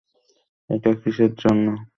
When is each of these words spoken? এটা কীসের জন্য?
এটা 0.69 0.91
কীসের 1.01 1.31
জন্য? 1.41 1.65